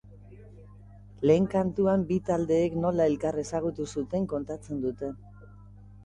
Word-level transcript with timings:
Lehen 1.31 1.43
kantuan 1.53 2.05
bi 2.11 2.15
taldeek 2.29 2.77
nola 2.85 3.07
elkar 3.11 3.37
ezagutu 3.41 3.85
zuten 3.97 4.25
kontatzen 4.33 4.81
dute. 4.87 5.11